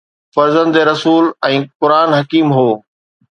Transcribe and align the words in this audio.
فرزند 0.35 0.75
رسول 0.91 1.25
۽ 1.49 1.61
قرآن 1.85 2.09
حڪيم 2.21 2.47
هو 2.59 2.67